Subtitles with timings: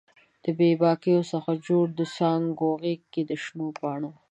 [0.43, 4.11] د بې باکیو څخه جوړ د څانګو غیږ کې د شنو پاڼو